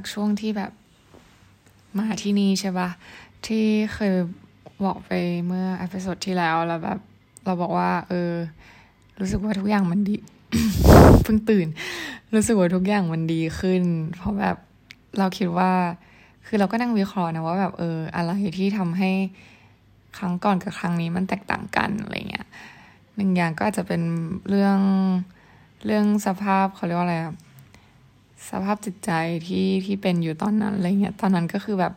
[0.00, 0.72] จากช่วงที่แบบ
[1.98, 2.88] มาที่นี่ใช่ปะ
[3.46, 3.64] ที่
[3.94, 4.12] เคย
[4.84, 5.10] บอกไป
[5.46, 6.98] เมื่ออพิโซดที่แล้วแล้วแบบ
[7.44, 8.32] เราบอกว่า เออ
[9.20, 10.16] รู้สึกว่าทุกอย่างมันดี
[11.24, 11.66] เพิ่งตื่น
[12.34, 13.82] รู้สึกว่าทุกอย่างมันดีขึ้น
[14.16, 14.56] เพราะแบบ
[15.18, 15.70] เราคิดว่า
[16.46, 19.10] คือเราก็นั่งวิเคราะห์นะว่าแบบเออ อะไรที่ทำให้
[20.18, 22.46] ครั้งก่อนกับครั้งนี้มันแตกต่างกันอะไรเงี้ย
[23.16, 24.02] หนึ่งอย่างก็อาจจะเป็น
[24.48, 24.78] เรื่อง
[25.86, 27.34] เรื่องสภาพเขาเรียกว่าอะไรอะ
[28.48, 29.10] สภาพจิตใจ
[29.46, 31.92] ที่ที่เป็นอยู่ตอนนั้นอะไรเงี้ยตอนนั้นก็คือแบบ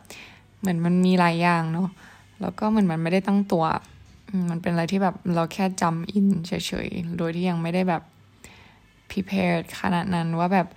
[0.60, 1.88] เหมือนมันมีหลายอย่างเนาะ
[2.40, 3.64] แล้วก็เหมือนมันไม่ได้ตั้งตัว
[4.50, 6.52] มันเป็นอะไรที่แบบเราแค่จำอินเฉ
[6.86, 8.02] ยๆ โดยที่ยังไม่ได้แบบ
[9.10, 10.68] prepared ขนาดนั้นว่าแบบ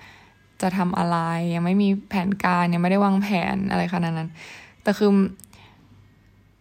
[0.62, 1.18] จะทำอะไร
[1.56, 4.30] ยังไม่มีแผนการยังไม่ได้วางแผนอะไรขนาดนั้น
[4.84, 5.10] แต่คือ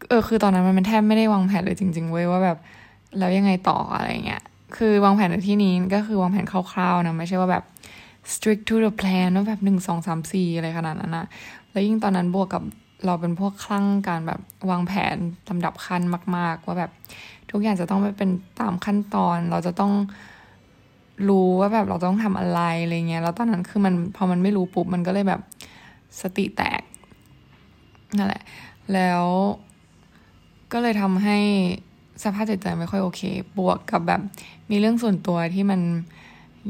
[0.08, 2.58] เออคือตอนนั้นมันแทบไม่ได้วางแผนเลยจริง ๆ เว้ยว่าแบบ
[3.18, 4.42] แล้วยังไงต่ออะไรเงี้ย
[4.76, 7.64] คือวางแผนในที่นี้ก็คือวางแผนคร่าวๆนะไม่ใช่ว่าแบบ
[8.32, 11.26] strict to the plan ว่าแบบหนึ่งสองสามสี่อะไรขนาดนั้นนะ
[11.70, 12.62] แล้วยิ่งตอนนั้นบวกกับ
[13.06, 15.16] เราเป็นพวกคลั่งการแบบวางแผน
[15.50, 16.02] ลำดับขั้น
[16.36, 16.90] มาก ๆ ว่าแบบ
[17.50, 19.92] ทุกอย่างจะต้องไปเป็นตามขั้นตอน เราจะต้อง
[21.28, 25.40] รู้ว่าแบบเราต้องทำอะไรอะไรเงี้ย แล้วตอนนั้นคือมันพอมันไม่รู้ปุ๊บมันก็เลยแบบ
[26.20, 26.82] สติแตก
[28.16, 28.42] นั่นแหละ
[28.92, 29.24] แล้ว
[30.72, 31.38] ก็เลยทำให้
[32.22, 33.22] สภาพจิตใจไม่ค่อยโอเค
[33.58, 34.20] บวกกับแบบ
[34.70, 35.80] มีเรื่องส่วนตัวที่มัน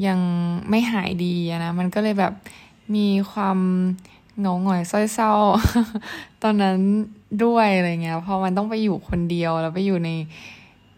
[0.06, 0.20] ยัง
[0.68, 2.32] ไม่หายดีนะ มันก็เลยแบบ
[2.94, 3.58] มีความ
[4.40, 5.32] เงาหงอยส้อยเศร้า
[6.42, 6.76] ตอนนั้น
[7.44, 10.10] ด้วยอะไรเงี้ย พอมันต้องไปอยู่คนเดียวแล้วไปอยู่ใน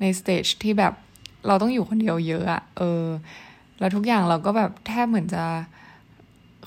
[0.00, 0.92] ในสเตจที่แบบ
[1.46, 3.04] เราต้องอยู่คนเดียวเยอะอะเออ
[3.78, 5.44] แล้วทุกอย่างเราก็แบบแทบเหมือนจะ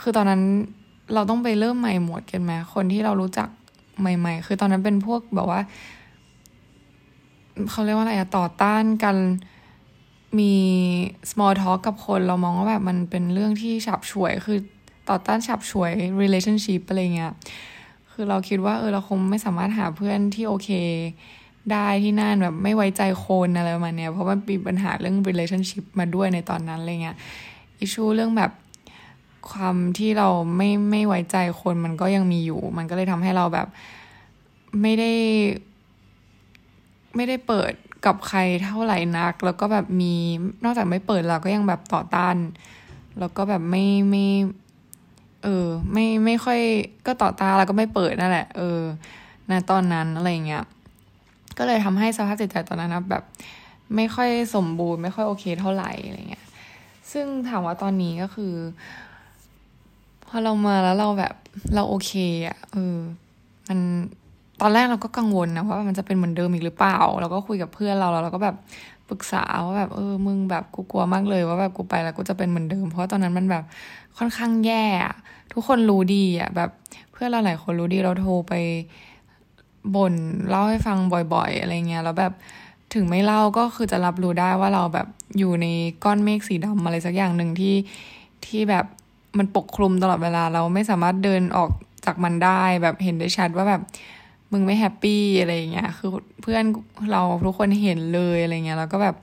[0.01, 0.41] คือตอนนั้น
[1.13, 3.47] เราต้องไปเริ่มใหม่หมดกันไหมคนที่เรารู้จัก
[3.99, 5.59] ใหม่ ๆ คือตอนนั้นเป็นพวกแบบว่า
[7.69, 9.15] เขาเรียกว่าอะไรอะต่อต้านกัน
[10.39, 10.53] มี
[11.31, 14.59] small talk กับคนเรามองว่าแบบมันเป็นเรื่องที่ฉับฉวยคือ
[15.09, 17.33] ต่อต้านฉับฉวย relationship อะไรเงี้ย
[18.11, 20.69] คือเราคิดว่าเออเราคงไม่สามารถหาเพื่อนที่โอเค
[21.71, 27.17] ได้ที่นั่นแบบไม่ไว้ใจคนอะไรประมาณเนี้ยเพราะมันมีปัญหาเรื่อง relationship มาด้วยในตอนนั้นอะไรเงี้ย
[27.77, 28.51] อิชูเรื่องแบบ
[29.51, 30.27] ความที่เรา
[30.57, 33.67] ไม่ไม่ไว้ใจคนมันก็ยังมีอยู่ มันก็เลยทำให้เราแบบ
[34.81, 35.11] ไม่ได้
[37.15, 37.73] ไม่ได้เปิด
[38.05, 40.13] กับใครเท่าไหร่นัก แล้วก็แบบมี
[40.63, 42.35] นอกจากไม่เปิดเราก็ยังแบบต่อต้าน
[43.19, 44.25] แล้วก็แบบไม่ไม่
[45.43, 46.59] เออ ไม่ไม่ค่อย
[47.05, 48.79] ก็ต่อตาแล้วก็ไม่เปิดนั่นแหละ เออ
[49.51, 50.63] ณตอนนั้นอะไรเงี้ย
[51.57, 53.23] ก็เลยทำให้สภาพจิตใจตอนนั้นนะแบบ
[53.95, 56.45] ไม่ค่อยสมบูรณ์ ไม่ค่อยโอเคเท่าไหร่อะไรเงี้ย
[57.11, 58.53] ซึ่งถามว่าตอนนี้ก็คือ
[60.27, 61.35] พอเรามาแล้วเราแบบ
[61.75, 62.11] เราโอเค
[62.47, 62.97] อะ่ะเออ
[63.67, 63.79] มัน
[64.61, 68.55] ตอนแรกเราก็กังวลนะว่ามันจะเป็นเหมือนเดิมอีกหรือเปล่า เราก็คุยกับเพื่อนเราแล้วเราก็แบบ
[69.09, 73.63] ปรึกษาว่าแบบเออมึงแบบกูกลัวมากเลยว่าแบบกูไปแล้วกูจะเป็นเหมือนเดิม เพราะตอนนั้นมันแบบ
[74.17, 74.83] ค่อนข้างแย่
[75.53, 76.69] ทุกคนรู้ดีอะแบบ
[77.11, 78.53] เพื่อนเราหลายคนรู้ดีเราโทรไป
[79.95, 80.13] บ่น
[80.49, 80.97] เล่าให้ฟัง
[81.33, 82.33] บ่อยๆ อะไรเงี้ยแล้วแบบ
[82.93, 85.07] ถึงไม่เล่าก็คือจะรับรู้ได้ว่าเราแบบ
[85.37, 85.67] อยู่ใน
[86.03, 87.75] ก้อนเมฆสีดำอะไรสักอย่างหนึ่งที่
[88.45, 88.85] ที่แบบ
[89.37, 91.69] มันปกคลุมตลอดเวลาเราไม่สามารถเดินออก
[92.05, 93.81] จากมันได้แบบเห็นได้ชัดว่าแบบ
[94.51, 96.09] มึงไม่แฮปปี้อะไรเงี้ย คือ
[96.41, 96.63] เพื่อน
[97.11, 99.15] เราทุกคนเห็นเลยอะไรเงี้ย แล้วก็แบบ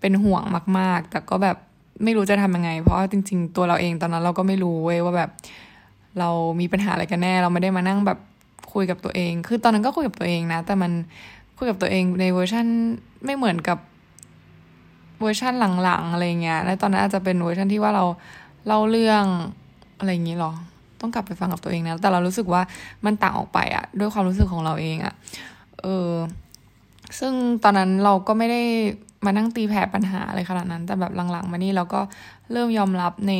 [0.00, 0.42] เป็นห่วง
[0.78, 1.56] มาก ๆ แต่ก็แบบ
[2.04, 5.30] ไม่รู้จะทำยังไง เพราะจริง ๆ ตัวเราเองตอนนั้นเราก็ไม่รู้เว้ยว่าแบบ
[6.18, 8.18] เรามีปัญหาอะไรกันแน่ เราไม่ได้มานั่งแบบ
[8.72, 10.92] คุยกับตัวเอง คือตอนนั้นก็คุยกับตัวเองนะ แต่มัน
[11.58, 12.66] คุยกับตัวเองในเวอร์ชัน
[13.24, 13.78] ไม่เหมือนกับ
[15.20, 15.52] เวอร์ชัน
[15.82, 18.04] หลังๆอะไรเงี้ย แล้วตอนนั้นอาจจะเป็นเวอร์ชันที่ว่าเรา
[18.66, 19.24] เล่าเรื่อง
[19.98, 20.52] อะไรอย่างนี้หรอ
[21.00, 22.62] ต้องกลับไปฟังกับตัวเองนะ แต่เรารู้สึกว่า
[23.04, 25.14] มันต่างออกไปอะด้วยความรู้สึกของเราเองอะ
[25.82, 26.12] เออ
[27.18, 27.32] ซึ่ง
[27.64, 28.62] ตอนนั้นเราก็ไม่ได้
[29.24, 32.00] มานั่งตีแผ่ปัญหาอะไรขนาดนั้น แต่แบบหลังๆ มานี่เราก็
[32.52, 33.34] เริ่มยอมรับใน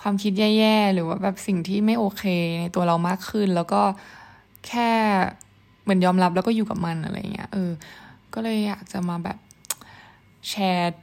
[0.00, 2.24] ความคิดแย่ๆ หรือว่าแบบสิ่งที่ไม่โอเค
[2.60, 3.82] ในตัวเรามากขึ้น แล้วก็
[4.66, 4.90] แค่
[5.82, 7.70] เหมือนยอมรับแล้วก็อยู่กับมันอะไรเงี้ย เออ
[8.34, 9.38] ก็เลยอยากจะมาแบบ
[10.48, 10.94] แชร์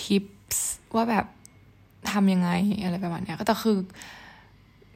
[0.00, 0.24] ทิป
[0.56, 1.26] ส์ว่าแบบ
[2.10, 2.50] ทำยังไง
[2.82, 3.76] อะไรประมาณเนี้ย ก็แต่คือ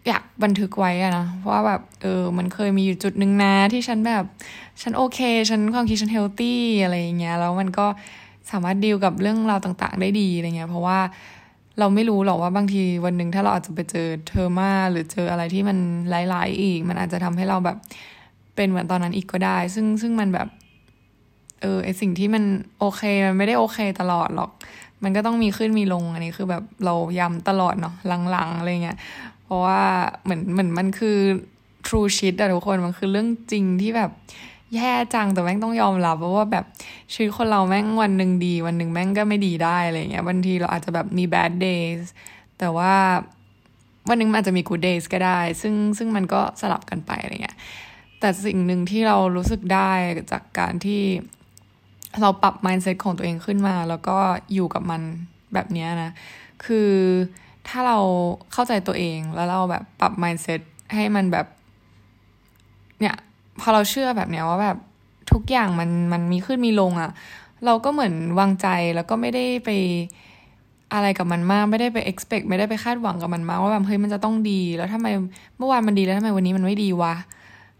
[0.08, 4.24] อยากบันทึกไว้อะนะว่าแบบเออมันเคยมีอยู่จุดหนึ่งนะที่ฉันแบบ
[4.82, 5.18] ฉันโอเค
[5.50, 7.86] ฉันความคิดฉันเฮลตี้อะไรอย่างเงี้ยแล้วมันก็
[8.50, 10.98] สามารถดีลกับเรื่องราวต่างๆ ได้ดีอะไรเงี้ยเพราะว่า
[11.78, 15.78] เราไม่รู้หรอกว่าบางทีวันหนึ่งถ้าเราอาจจะไปเจอเทอร์มาหรือเจออะไรที่มัน
[16.10, 17.76] หลายๆอีก มันอาจจะทำให้เราแบบ
[18.56, 20.48] เป็นเหมือนตอนนั้นอีกก็ได้ ซึ่งซึ่งมันแบบ
[21.60, 22.44] เออไอสิ่งที่มัน
[22.78, 24.50] โอเคมันไม่ได้โอเคตลอดหรอก
[25.02, 27.94] มันก็ต้องมีขึ้นมีลงอันนี้คือแบบเราย้ำตลอดเนาะ
[28.30, 28.98] หลังๆอะไรเงี้ย
[29.50, 29.82] ราะว่า
[30.22, 31.18] เหมือนเหมือนมันคือ
[31.86, 34.10] true shit อะทุกคนมันคือเรื่องจริงที่แบบ
[34.74, 36.64] แย่จังแต่แม่งต้องยอมรับเพราะว่าแบบ
[37.12, 42.02] ชีวิตคนเราแม่งวันหนึ่งดี วันหนึ่งแม่งก็ไม่ดีได้อะไรเงี้ยบางทีเราอาจจะแบบมี bad days
[42.58, 42.94] แต่ว่า
[44.08, 47.58] วันหนึ่งมันอาจจะมี good days ก็ได้ ซึ่งซึ่งมันก็สลับกันไปอะไรเงี้ย
[48.20, 49.90] แต่สิ่งหนึ่งที่เรารู้สึกได้
[50.32, 51.02] จากการที่
[52.20, 54.18] เราปรับ mindset ของตัวเองขึ้นมา แล้วก็
[54.54, 55.02] อยู่กับมัน
[55.54, 56.10] แบบนี้นะ
[56.64, 56.90] คือ
[57.68, 57.98] ถ้าเรา
[58.52, 60.60] เข้าใจตัวเองแล้วเราแบบปรับ mindset
[60.94, 61.46] ให้มันแบบ
[63.00, 63.16] เนี่ย
[63.60, 64.76] พอเราเชื่อแบบเนี้ยว่าแบบ
[65.32, 67.10] ทุกอย่างมันมันมีขึ้นมีลงอะ่ะ
[67.64, 69.70] เราก็เหมือนวางใจแล้วก็ไม่ได้ไป
[70.94, 75.08] อะไรกับมันมาก ไม่ได้ไป expect ไม่ได้ไปคาดหวังกับมันมากว่าแบบเฮ้ยมันจะต้องดี แล้วทำไม
[75.58, 77.14] เมื่อวานมันดีแล้วทำไมวันนี้มันไม่ดีวะ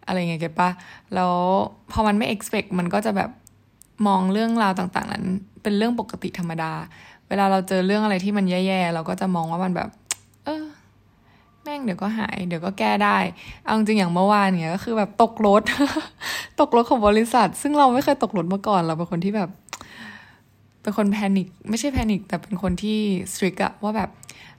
[0.06, 0.70] อะไรเงี้ยเก็บปะ
[1.14, 1.32] แล้ว
[1.92, 3.30] พอมันไม่ expect มันก็จะแบบ
[4.06, 5.24] มองเรื่องราวต่าง ๆ นั้น
[5.62, 6.72] เป็นเรื่องปกติธรรมดา
[7.30, 9.88] เวลาเราเจอเรื่องอะไรที่มันแย่ๆเราก็จะมองว่ามันแบบ
[10.44, 10.64] เออ
[11.62, 13.18] แม่งเดี๋ยวก็หาย เดี๋ยวก็แก้ได้
[13.64, 15.62] เอาจริงอย่างเมื่อวานเนี่ยก็คือแบบตกรถ
[16.60, 19.50] ตกรถของบริษัท ซึ่งเราไม่เคยตกรถมาก่อนเราเป็นคนที่แบบ
[20.82, 22.98] เป็นคนแพนิคไม่ใช่แพนิคแต่เป็นคนที่
[23.32, 24.10] สตริกอะว่าแบบ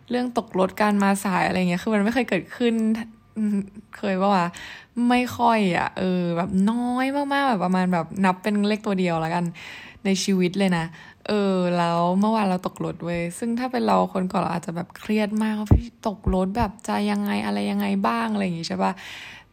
[0.09, 2.73] เรื่องตกรถการมาสายอะไรเงี้ยคือมันไม่เคยเกิดขึ้น
[3.97, 4.45] เคยว่าว่า
[5.09, 9.43] ไม่ค่อยอะเออ แบบน้อยมากๆแบบประมาณแบบนับเป็นเลขตัวเดียวแล้วกัน
[10.05, 10.85] ในชีวิตเลยนะ
[11.27, 18.91] เออแล้ว เมื่อวานเราตกรถเว้ยซึ่งถ้าเป็นเราคนก่อนเราอาจจะแบบเครียดมากว่าพี่ตกรถแบบจะยังไงอะไรยังไงบ้างอะไรอย่างงี้ใช่ปะ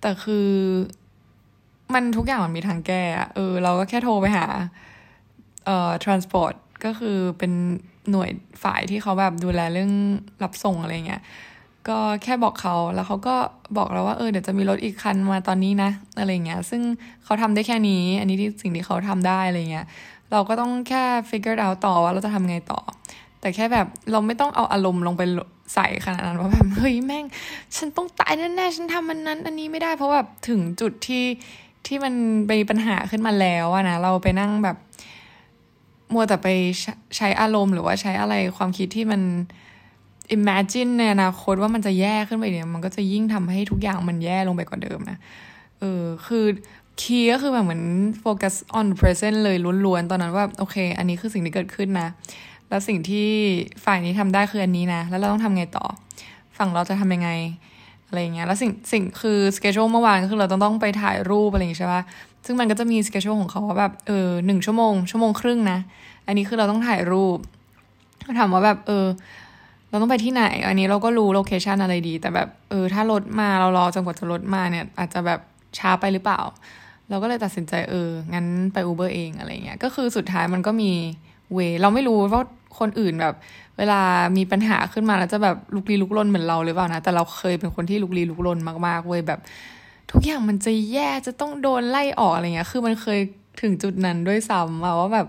[0.00, 0.48] แต่คือ
[1.94, 4.46] มันทุกอย่างมันมีทางแก้อะเออ เราก็แค่โทรไปหา
[5.66, 7.52] เอ่อ transport ก็คือเป็น
[8.10, 8.30] หน่วย
[8.62, 9.92] ฝ่ายที่เขาแบบดูแลเรื่อง
[10.42, 11.22] รับส่งอะไรเงี้ย
[11.88, 13.36] ก็แค่บอกเขาแล้วเขาก็
[13.78, 16.82] บอกเราว่าเออเดี๋ยวจะมีรถอีกคันมาตอนนี้นะอะไรเงี้ย ซึ่ง
[17.24, 19.86] เขาทำได้แค่นี้ อันนี้ที่สิ่งที่เขาทำได้อะไรเงี้ย
[20.32, 22.80] เราก็ต้องแค่ figure out ต่อว่าเราจะทำไงต่อ
[23.40, 25.22] แต่แค่แบบเราไม่ต้องเอาอารมณ์ลงไป
[25.74, 27.24] ใส่ขนาดนั้นว่าแบบเฮ้ยแม่ง
[27.76, 31.24] ฉันต้องตายแน่ๆฉันทำมันนั้น อันนี้ไม่ได้เพราะแบบถึงจุดที่
[31.86, 32.14] ที่มัน
[32.46, 34.76] ไปปัญหาขึ้นมาแล้วอะนะเราไปนั่งแบบ
[36.12, 36.48] มัวแต่ไป
[37.16, 39.22] ใช้อารมณ์หรือว่าใช้อะไรความคิดที่มัน
[40.36, 45.18] imagine ในอนาคตว่ามันจะแย่ขึ้นไปเนี่ย มันก็จะยิ่งทำให้ทุกอย่างมันแย่ลงไปกว่าเดิมนะ
[45.78, 46.44] เออคือ
[47.02, 47.84] คีย์ก็คือแบบเหมือน
[48.20, 49.56] โฟกัส on present เลย
[49.86, 52.08] ล้วนๆ ตอนนั้นว่าโอเค อันนี้คือสิ่งที่เกิดขึ้นนะ
[52.68, 53.28] แล้วสิ่งที่
[53.84, 55.86] ฝ่ายนี้ทำได้คืออันนี้นะ แล้วเราต้องทำไงต่อ
[56.58, 57.30] ฝั่งเราจะทำยังไง
[58.08, 62.02] อะไรเงี้ย แล้วสิ่งสิ่งคือสเกจ u เมื่อวานก็คือเราต้องต้องไปถ่ายรูปอะไรอย่างงี้ใช่ปะ
[62.46, 65.78] ซึ่งมันก็จะมีสเกจ u ของเขาว่าแบบเออหนึ่งชั่วโมง ชั่วโมงครึ่งนะ
[66.26, 67.38] อันนี้คือเราต้องถ่ายรูป
[68.38, 69.06] ถามว่าแบบเออ
[69.90, 75.40] เราต้องไปที่ไหน อันนี้เราก็รู้โลเคชันอะไรดี แต่แบบเออถ้ารถมาเรารอจนกว่าจะรถมาเนี่ย อาจจะแบบ
[75.78, 76.40] ช้าไปหรือเปล่า
[77.08, 80.92] เราก็เลยตัดสินใจเออ งั้นไป Uber เองอะไรเงี้ย ก็คือสุดท้ายมันก็มี
[81.52, 82.42] เว เราไม่รู้ว่า
[82.78, 83.34] คนอื่นแบบ
[83.78, 84.00] เวลา
[84.36, 89.40] มีปัญหาขึ้นมาแล้วจะแบบลุกลี้ลุกลนเหมือนเราหรือเปล่านะ แต่เราเคยเป็นคนที่ลุกลี้ลุกลนมากๆเว้ยแบบ
[90.12, 93.20] ทุกอย่างมันจะแย่จะต้องโดนไล่ออกอะไรเงี้ย คือมันเคย
[93.62, 95.26] ถึงจุดนั้นด้วยซ้ำว่าแบบ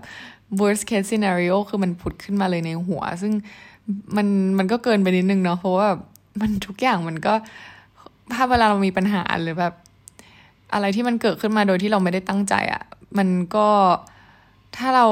[0.60, 3.34] worst case scenario คือมันผุดขึ้นมาเลยในหัว ซึ่ง
[4.18, 4.28] มัน
[4.58, 5.88] มันก็เกินไปนิดนึงเนาะเพราะว่า
[6.42, 7.34] มันทุกอย่างมันก็
[8.34, 9.74] ถ้าเวลาเรามีปัญหาหรือแบบ
[10.74, 12.84] อะไรที่มันเกิดขึ้นมาโดยที่เราไม่ได้ตั้งใจอะ่ะ
[13.18, 13.68] มันก็
[14.78, 15.08] ถ้าเรา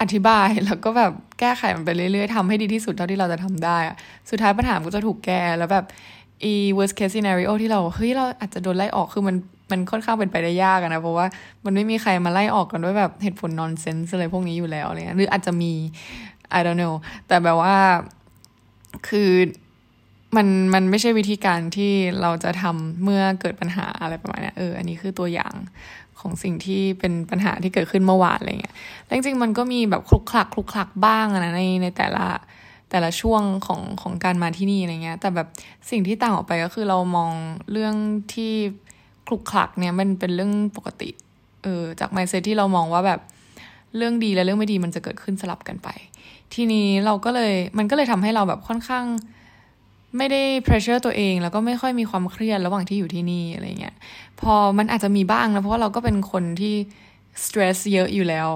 [0.00, 3.96] อธิบายแล้วก็แบบแก้ไขมันไปเรื่อยๆทำให้ดีที่สุดเท่าที่เราจะทำได้อะ
[4.30, 5.84] สุดท้ายปัญหาก็จะถูกแก้แล้วแบบ
[6.44, 9.36] อี worst case scenario ที่เราเฮ้ยเราอาจจะโดนไล่ออกคือมัน
[9.70, 11.26] มันค่อนข้างเป็นไปได้ยากนะ เพราะว่า
[11.64, 15.72] มันไม่มีใครมาไล่ออกกันด้วยแบบเหตุผล nonsense อะไรพวกนี้อยู่แล้วอะไรเงี้ยหรืออาจจะมี
[16.58, 16.94] I don't know
[17.26, 17.76] แต่แบบว่า
[19.08, 19.30] คือ
[20.36, 25.54] มันมันไม่ใช่วิธีการที่เราจะทำเมื่อเกิดปัญหาอะไรประมาณนี้เอออันนี้คือตัวอย่าง
[26.20, 32.26] ของสิ่งที่เป็นปัญหาที่เกิดขึ้นเมื่อวานอะไรเงี้ยแล้วจริงๆมันก็มีแบบคลุกคลักคลุกคลักบ้างนะในในแต่ละ
[32.90, 35.48] แต่ละช่วงของของการมาที่นี่อะไรเงี้ย แต่แบบ
[35.90, 37.32] สิ่งที่ต่างออกไปก็คือเรามอง
[37.72, 37.94] เรื่อง
[38.34, 38.52] ที่
[39.26, 41.10] คลุกคลักเนี่ยมันเป็นเรื่องปกติ
[41.62, 43.20] เออจากไมเซตที่เรามองว่าแบบ
[43.96, 45.88] เรื่องดีและเรื่องไม่ดีมันจะเกิดขึ้นสลับกันไป
[46.54, 49.04] ทีนี้เราก็เลยมันก็เลยทำให้เราแบบค่อนข้าง
[50.16, 53.94] ไม่ได้ pressure ตัวเองแล้วก็ไม่ค่อยมีความเครียดระหว่างที่อยู่ที่นี่อะไรเงี้ย
[54.40, 56.74] พอมันอาจจะมีบ้างนะเพราะว่าเราก็เป็นคนที่
[57.44, 58.48] stress เยอะอยู่แล้ว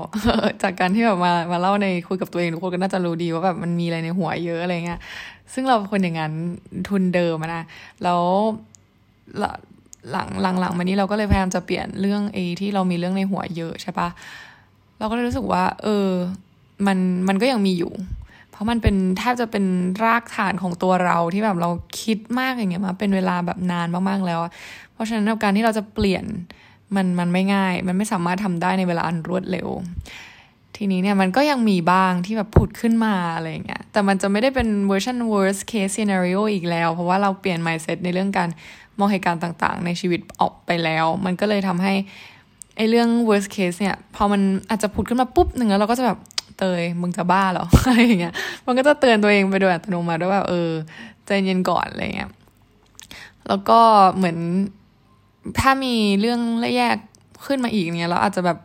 [0.62, 5.00] จากการที่แบบมามาเล่าในคุยกับตัวเองทุกคนก็น่าจะรู้ดีว่าแบบมันมีอะไรในหัวเยอะอะไรเงี้ย
[5.52, 6.32] ซึ่งเราเป็นคนอย่างนั้น
[6.88, 7.62] ทุนเดิมนะ
[8.02, 8.22] แล้ว
[9.38, 14.08] หลังหลังหลังมานี้เราก็เลยพยายามจะเปลี่ยนเรื่องเอที่เรามีเรื่องในหัวเยอะใช่ปะ
[14.98, 16.08] เราก็เลยรู้สึกว่า เออ
[16.86, 17.92] มันมันก็ยังมีอยู่
[18.52, 19.64] เพราะมันเป็นแทบจะเป็น
[20.04, 24.40] รากฐานของตัวเราที่แบบเราคิดมากอย่างเงี้ยมาเป็นเวลาแบบนานมากๆแล้ว
[24.92, 26.24] เพราะฉะนั้นการที่เราจะเปลี่ยน
[26.96, 29.68] มันมันไม่ง่าย มันไม่สามารถทำได้ในเวลาอันรวดเร็ว
[30.76, 38.48] ทีนี้เนี่ยมันก็ยังมีบ้างที่แบบผุดขึ้นมาอะไรเงี้ย แต่มันจะไม่ได้เป็นเวอร์ชัน worst case scenario อีกแล้ว เพราะว่าเราเปลี่ยน mindset ในเรื่องการ
[38.98, 41.94] มองเหตุการณ์ต่างๆ ในชีวิตออกไปแล้ว มันก็เลยทำให้
[42.76, 44.40] ไอเรื่อง worst case เนี่ย พอมัน
[44.70, 46.18] อาจจะผุดขึ้นมาปุ๊บหนึ่งแล้วเราก็จะแบบ
[46.58, 48.34] เตยมึงจะบ้าเหรออะไรอย่างเงี้ย
[48.66, 50.70] มันก็จะเตือนตัวเองไปโดยอัตโนมัติว่าแบบเออ
[51.26, 52.30] ใจเย็นก่อนอะไรเงี้ย
[53.48, 53.80] แล้วก็
[54.16, 54.36] เหมือน
[55.60, 56.40] ถ้ามีเรื่อง
[56.76, 56.96] แยก
[57.46, 58.56] ขึ้นมาอีกเนี่ยเราอาจจะแบบ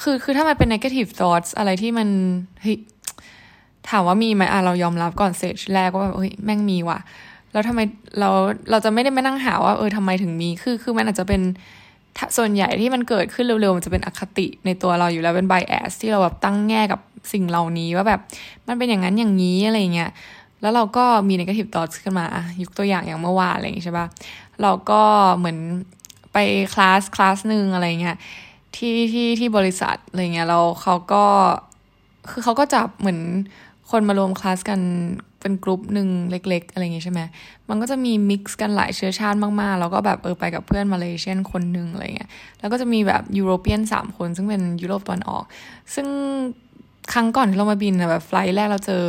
[0.00, 2.08] คือคือถ้ามันเป็น negative thoughts อะไรที่มัน
[2.62, 2.78] เฮ้ย
[3.88, 6.98] ถามว่ามีไหมอะเรายอมรับก่อนเซจแรกว่าแบบเฮ้ยแม่งมีว่ะ
[7.52, 7.80] แล้วทำไม
[8.18, 8.28] เรา
[8.70, 11.42] เราจะไม่ได้มานั่งหาว่าเออทำไมถึงมีคือคือมันอาจจะเป็น
[12.36, 17.00] ส่วนใหญ่ที่มันเกิดขึ้นเร็วๆ มันจะเป็นอคติในตัวเราอยู่แล้วเป็น bias ที่เราแบบตั้งแง่กับ
[17.32, 18.20] สิ่งเหล่านี้ว่าแบบ
[18.68, 20.10] มันเป็นอย่างนั้นอย่างนี้อะไรเงี้ย
[20.60, 22.26] แล้วเราก็มี negative thoughts ขึ้นมา
[22.62, 24.06] ยกตัวอย่างอย่างเมื่อวานอะไรอย่างงี้ใช่ปะ
[24.62, 25.02] เราก็
[25.36, 25.58] เหมือน
[26.32, 26.38] ไป
[26.74, 28.16] คลาสคลาสหนึ่งอะไรเงี้ย
[28.76, 31.24] ที่ที่ที่บริษัทอะไรเงี้ยเราเขาก็
[32.30, 33.20] คือเขาก็จับเหมือน
[33.90, 34.80] คนมารวมคลาสกัน
[35.46, 37.20] เป็นกลุ่มหนึ่งเล็ก ๆ อะไรอย่างงี้ใช่ไหม
[37.68, 45.44] มันก็จะมีมิกซ์กันหลายเชื้อชาติมากๆ แล้วก็แบบเออไปกับเพื่อนมาเลเซียนคนหนึ่งอะไรเงี้ย แล้วก็จะมีแบบยุโรเปียนสามคน ซึ่งเป็นยุโรปตะวันออก
[45.94, 46.06] ซึ่ง
[47.12, 49.02] ครั้งก่อนที่เรามาบินนะแบบไฟล์แรกเราเจอ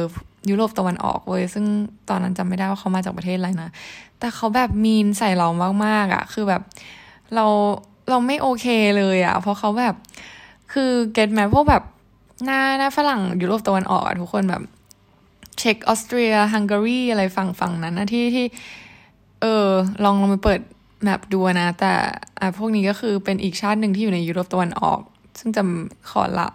[0.50, 1.66] ยุโรปตะวันออกเว้ยซึ่ง
[2.10, 3.70] ตอนนั้นจำไม่ได้ว่าเขามาจากประเทศอะไรนะ
[4.20, 5.48] แต่เขาแบบมีนใส่เรา
[5.86, 6.62] มากๆอะ่ะ คือแบบ
[7.36, 7.46] เรา
[8.10, 8.66] เราไม่โอเค
[8.98, 9.96] เลยอะ่ะ เพราะเขาแบบ
[10.74, 11.84] คือ get แมะพวกแบบ
[12.46, 14.64] หน้าหน้าฝรั่งยุโรปตะวันออกอะทุกคนแบบ
[15.60, 18.46] เช็กออสเตรียฮังการีอะไรฝั่งฝั่งนั้นนะที่ที่
[19.42, 19.70] เออ
[20.04, 20.62] ลองลองไปเปิด
[21.04, 21.94] map ดูนะ แต่
[22.40, 25.02] อะพวกนี้ก็คือเป็นอีกชาติหนึ่งที่อยู่ในยุโรปตะวันออก
[25.40, 26.48] ซึ่งจะขอละ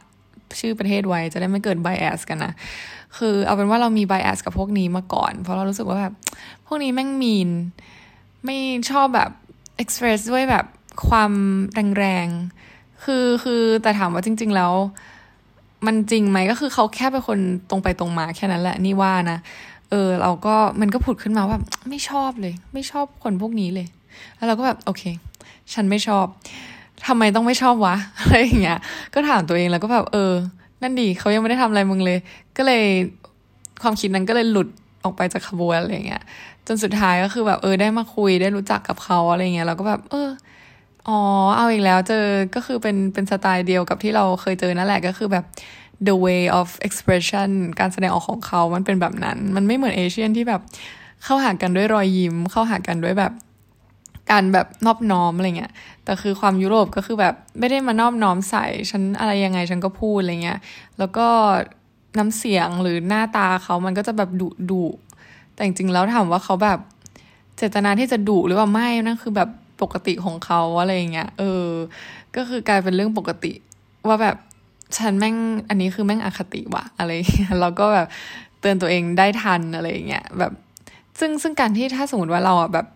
[0.60, 2.52] ชื่อประเทศไว้จะได้ไม่เกิด bias กันนะ
[3.18, 6.14] คือเอาเป็นว่าเรามี bias กับพวกนี้มาก่อน เพราะเรารู้สึกว่าแบบ
[6.66, 7.48] พวกนี้แม่ง mean
[8.44, 8.56] ไม่
[8.90, 9.30] ชอบแบบ
[9.76, 10.66] เอ็กซ์เพรสด้วยแบบ
[11.08, 11.32] ความ
[11.98, 14.72] แรงๆ คือคือแต่ถามว่าจริง ๆ แล้ว
[15.86, 17.38] มันจริงไหมก็คือเขาแค่เป็นคน
[17.70, 19.38] ตรงไปตรงมาแค่นั้นแหละนี่ว่านะ
[19.90, 21.58] เออเราก็มันก็ผุดขึ้นมาว่า
[21.88, 23.86] ไม่ชอบเลย ไม่ชอบคนพวกนี้เลย
[24.36, 25.02] แล้วเราก็แบบโอเค
[25.74, 26.26] ฉันไม่ชอบ
[27.06, 28.78] ทำไมต้องไม่ชอบวะอะไรอย่างเงี้ย
[29.14, 30.32] ก็ถามตัวเองแล้วก็แบบเออ
[30.82, 32.18] นั่นดีเขายังไม่ได้ทำอะไรมึงเลย
[32.56, 32.84] ก็เลย
[33.82, 34.68] ความคิดนั้นก็เลยหลุด
[35.04, 36.22] ออกไปจากขบวนอะไรเงี้ย
[36.66, 40.28] จนสุดท้ายก็คือแบบเออได้มาคุยได้รู้จักกับเขาอะไรเงี้ยเราก็แบบ เออ
[41.08, 41.18] อ๋อ
[41.56, 45.44] เอาอีกแล้วเจอก็คือเป็นเป็นสไตล์เดียวกับที่เราเคยเจอนั่นแหละก็คือแบบ
[46.06, 50.60] the way of expression การแสดงออกของเขา มันเป็นแบบนั้น มันไม่เหมือนเอเชียนที่แบบ
[51.24, 53.32] เข้าหากันด้วยรอยยิ้ม เข้าหากันด้วยแบบ
[54.30, 55.72] การแบบนอบน้อมอะไรเงี้ย
[56.04, 60.58] แต่คือความยุโรปก็คือแบบไม่ได้มานอบน้อมใส่ ฉันอะไรยังไงฉันก็พูดอะไรเงี้ย
[60.98, 61.26] แล้วก็
[62.18, 64.84] น้ำเสียงหรือหน้าตาเขามันก็จะแบบดุดุ
[65.54, 66.78] แต่จริงๆแล้วถามว่าเขาแบบ
[67.56, 69.48] เจตนาที่จะดุหรือว่าไม่นั่นคือแบบ
[69.82, 71.66] ปกติของเขาอะไรเงี้ย เออ
[72.36, 73.52] ก็คือกลายเป็นเรื่องปกติ
[74.08, 74.36] ว่าแบบ
[74.98, 75.36] ฉันแม่ง
[75.68, 77.10] อันนี้คือแม่งอคติวะอะไร
[77.60, 78.06] แล้วก็แบบ
[78.60, 80.52] เตือนตัวเองได้ทันอะไรเงี้ยแบบ
[81.18, 82.86] ซึ่งซึ่งการที่ถ้าสมมติว่าเราอะแบบ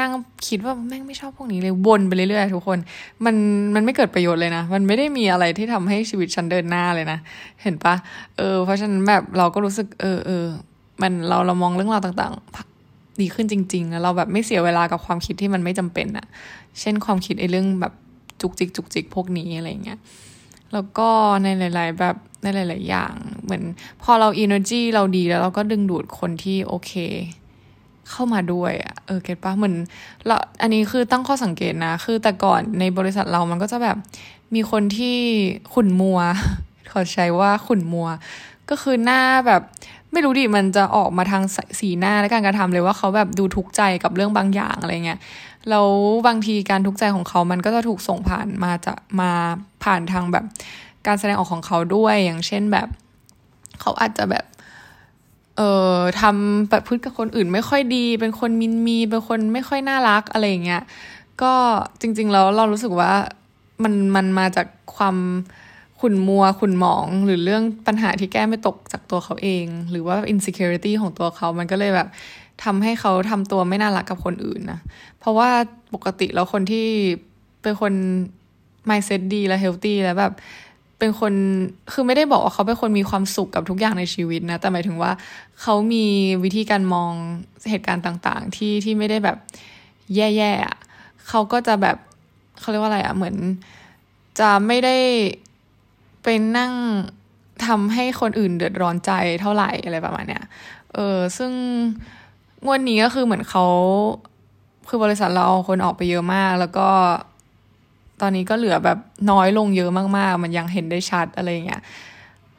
[0.00, 0.10] นั่ง
[0.48, 2.78] คิดว่าแม่งไม่ชอบพวกนี้เลยวนไปเรื่อยๆทุกคน
[3.24, 3.36] มัน
[3.74, 7.18] มันไม่เกิดประโยชน์เลยนะ มันไม่ได้มีอะไรที่ทำให้ชีวิตฉันเดินหน้าเลยนะ
[7.62, 7.94] เห็นปะ
[8.36, 10.44] เออ เพราะฉะนั้นแบบเราก็รู้สึก เออเออ
[11.02, 12.77] มันเราเรามองเรื่องราวต่าง ๆ
[13.20, 16.26] ดีขึ้นจริงๆ แล้วเราแบบไม่เสียเวลากับความคิดที่มันไม่จำเป็นอะ
[16.80, 17.92] เช่นความคิดไอ้เรื่องแบบ
[18.40, 19.98] จุกจิกจุกจิกพวกนี้อะไรเงี้ย
[20.72, 21.08] แล้วก็
[21.42, 23.62] ในหลาย ๆ แบบในหลาย ๆ อย่าง เหมือน
[24.02, 26.92] พอเราอินเนอร์จีเราดีแล้วเราก็ดึงดูดคนที่โอเค
[28.10, 29.74] เข้ามาด้วยอะเออเก็ตปะเหมือน
[30.26, 33.96] เราอันนี้คือตั้งข้อสังเกตนะ คือแต่ก่อนในบริษัทเรามันก็จะแบบ
[34.54, 35.16] มีคนที่
[35.74, 36.20] ขุนมัว
[36.92, 38.08] ขอใช้ว่าขุนมัว
[38.70, 39.62] ก็คือหน้าแบบ
[40.12, 41.42] ไม่รู้ดิมันจะออกมาทาง
[41.78, 45.20] สีหน้าและการกระทำเลยว่าเขาแบบดูทุกข์ใจกับเรื่องบางอย่างอะไรเงี้ย
[45.70, 45.88] แล้ว
[46.26, 49.30] บางทีการทุกข์ใจของเขามันก็จะถูกส่งผ่านมาจะมา
[49.84, 50.44] ผ่านทางแบบ
[51.06, 52.88] การแสดงออกของเขาด้วยอย่างเช่นแบบ
[53.80, 54.44] เขาอาจจะแบบ
[55.56, 60.82] เอ่อทำแบบพฤติกับคนอื่นไม่ค่อยดี เป็นคนมินมีเป็นคนไม่ค่อยน่ารักอะไรเงี้ย
[61.42, 61.54] ก็
[62.00, 63.12] จริง ๆ แล้วเรารู้สึกว่า
[63.82, 65.16] มันมันมาจากความ
[66.00, 72.08] ขุ่นมัวขุ่นหมอง หรือเรื่องปัญหาที่แก้ไม่ตกจากตัวเขาเอง หรือว่า insecurity ของตัวเขา มันก็เลยแบบ
[72.64, 74.80] ทำให้เขาทำตัวไม่น่ารักกับคนอื่นนะ
[75.18, 75.50] เพราะว่า
[75.94, 76.86] ปกติแล้วคนที่
[77.62, 77.92] เป็นคน
[78.88, 80.32] mindset ดีและ healthy แล้วแบบ
[80.98, 81.32] เป็นคน
[81.92, 85.12] คือไม่ได้บอกว่าเขาเป็นคนมีความสุขกับทุกอย่างในชีวิตนะ แต่หมายถึงว่า
[85.62, 86.06] เขามี
[86.44, 87.12] วิธีการมอง
[87.70, 89.36] เหตุการณ์ต่างๆ ที่ที่ไม่ได้แบบ
[90.14, 90.76] แย่ๆอะ
[91.28, 91.96] เขาก็จะแบบ
[92.60, 93.36] เขาเรียกว่าอะไรอะเหมือน
[94.40, 94.96] จะไม่ได้
[96.30, 96.74] เป็นนั่ง
[97.66, 100.44] ทำให้คนอื่นเดือดร้อนใจเท่าไหร่อะไรประมาณเนี้ย
[100.94, 101.52] เออ ซึ่ง
[102.64, 103.66] งวดนี้ก็คือเหมือนเขา
[104.88, 106.88] คือบริษัทเราคนออกไปเยอะมาก แล้วก็
[108.20, 108.98] ตอนนี้ก็เหลือแบบ
[109.30, 111.82] น้อยลงเยอะมากๆ มันยังเห็นได้ชัดอะไรเงี้ย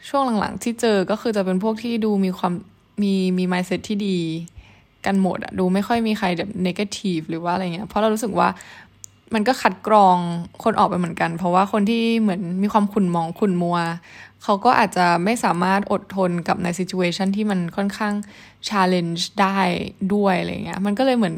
[0.10, 2.54] ช่วงหลังๆที่เจอก็คือจะเป็นพวกที่ดูมีความ
[3.02, 4.18] มีมี mindset ที่ดี
[5.06, 8.50] กันหมดอะดูไม่ค่อยมีใครแบบ negative หรือว่าอะไรเงี้ย เพราะเรารู้สึกว่า
[9.34, 10.18] มันก็คัดกรอง
[10.64, 13.78] คนออกไปเหมือนกัน เพราะว่าคนที่เหมือนมีความขุ่นหมองขุ่นมัว
[14.44, 18.14] เขาก็อาจจะไม่สามารถอดทนกับใน situation ที่มันค่อนข้าง
[18.68, 19.60] challenge ได้
[20.14, 21.36] ด้วยอะไรเงี้ยมันก็เลยเหมือน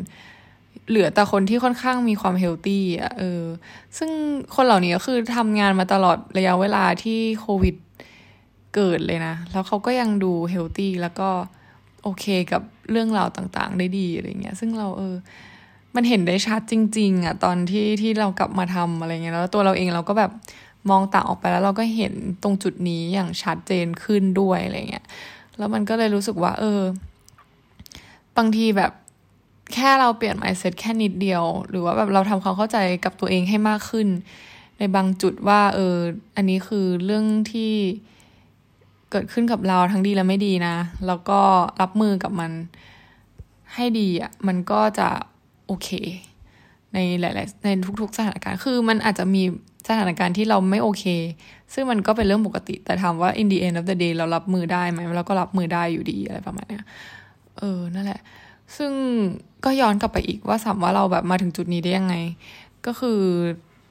[0.89, 3.43] เหลือแต่คนที่ค่อนข้างมีความเฮลตี้อะเออ
[3.98, 4.10] ซึ่ง
[4.55, 7.75] คนเหล่านี้ก็คือทำงานมาตลอดระยะเวลาที่โควิด
[8.75, 11.29] เกิดเลยนะ แล้วเขาก็ยังดูเฮลตี้แล้วก็
[12.03, 15.15] โอเคกับเรื่องราวต่างๆ ได้ดีอะไรเงี้ย ซึ่งเราเออ
[15.95, 20.31] มันเห็นได้ชัดจริง ๆอะตอนที่ที่เรากลับมาทำอะไรเงี้ยแล้วตัวเราเองเราก็แบบ
[20.89, 25.05] มองต่างออกไปแล้วเราก็เห็นตรงจุดนี้อย่างชัดเจนขึ้นด้วยอะไรเงี้ย
[25.57, 26.81] แล้วมันก็เลยรู้สึกว่า เออ
[28.38, 28.91] บางทีแบบ
[29.74, 34.07] แค่เราเปลี่ยน mindset แค่นิดเดียว หรือว่าแบบเราทำความเข้าใจกับตัวเองให้มากขึ้น
[34.77, 35.95] ในบางจุดว่า เออ
[36.36, 37.74] อันนี้คือเรื่องที่
[39.12, 40.75] เกิดขึ้นกับเราทั้งดีและไม่ดีนะ
[41.07, 41.39] แล้วก็
[41.81, 42.51] รับมือกับมัน
[43.75, 45.10] ให้ดีอะ่ะ มันก็จะ
[45.72, 45.90] โอเค
[46.94, 47.68] ในหลาย ๆ ใน
[48.01, 49.44] ทุก ๆ สถานการณ์ คือมันอาจจะมี
[49.88, 51.06] สถานการณ์ที่เราไม่โอเค
[51.74, 56.84] ซึ่งมันก็เป็นเรื่องปกติ แต่ถามว่า in the end of the day เรารับมือได้ไหมเราก็รับมือได้อยู่ดีอะไรประมาณเนี้ย
[57.60, 58.20] เออ นั่นแหละ
[58.78, 58.92] ซึ่ง
[59.66, 62.16] ก็ย้อนกลับไปอีกว่าถามว่าเราแบบมาถึงจุดนี้ได้ยังไง
[62.86, 63.20] ก็คือ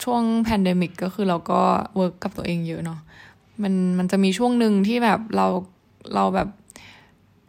[0.05, 1.61] ช่วง pandemic ก็คือเราก็
[1.97, 3.01] work กับตัวเองเยอะเนาะ
[3.63, 5.47] มันมันจะมีช่วงหนึ่งที่แบบเรา
[6.15, 6.49] เราแบบ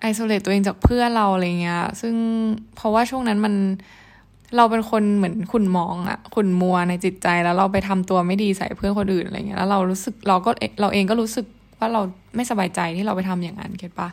[0.01, 2.15] isolate ตัวเองจากเพื่อนเราอะไรเงี้ย ซึ่ง
[2.75, 3.53] เพราะว่าช่วงนั้นมัน
[4.57, 10.49] เราเป็นคนเหมือนขุ่นหมองอะขุ่นมัวในจิตใจแล้วเราไปทำตัวไม่ดีใส่เพื่อนคนอื่นอะไรเงี้ยแล้วเรารู้สึกเราก็
[10.81, 11.45] เราเองก็รู้สึก
[11.79, 12.01] ว่าเรา
[12.35, 14.09] ไม่สบายใจที่เราไปทำอย่างนั้น get ปะ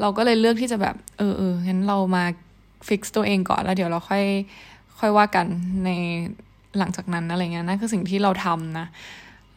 [0.00, 2.24] เราก็เลยเลือกที่จะแบบ เออเอองั้นเรามา
[2.88, 4.24] fix ตัวเองก่อนแล้วเดี๋ยวเราค่อย
[4.98, 5.46] ค่อยว่ากัน
[5.84, 5.90] ใน
[6.78, 8.86] หลังจากนั้นอะไรเงี้ยนั่นคือสิ่งที่เราทำนะ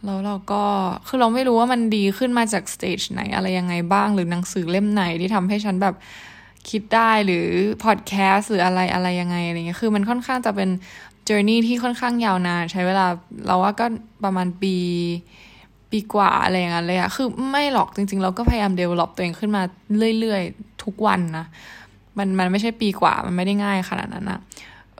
[0.06, 0.64] แล้วเราก็
[1.08, 5.96] คือเราไม่รู้ว่ามันดีขึ้นมาจาก stage ไหนอะไรยังไงบ้างหรือหนังสือเล่มไหนที่ทำให้ฉันแบบ
[6.70, 7.48] คิดได้หรือ
[7.84, 10.70] พอดแคสต์หรืออะไรอะไรยังไงอะไรเงี้ยคือมันค่อนข้างจะเป็น
[11.30, 13.06] journey ที่ค่อนข้างยาวนานใช้เวลา
[13.48, 13.86] เราว่าก็
[14.24, 14.76] ประมาณปี
[15.92, 19.64] ปีกว่าอะไรอย่างเงี้ยเลยอะคือไม่หรอกจริง ๆ เราก็พยายาม develop ตัวเองขึ้นมา
[20.20, 21.46] เรื่อยๆ ทุกวันนะ
[22.18, 24.40] มันมันไม่ใช่ปีกว่ามันไม่ได้ง่ายขนาดนั้นนะ